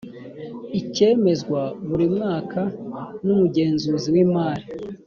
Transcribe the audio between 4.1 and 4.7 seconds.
w imari